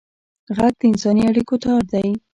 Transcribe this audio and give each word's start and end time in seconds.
غږ 0.57 0.73
د 0.79 0.81
انساني 0.91 1.23
اړیکو 1.31 1.55
تار 1.63 1.81
دی 1.91 2.07